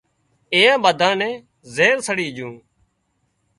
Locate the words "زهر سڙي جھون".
1.75-2.53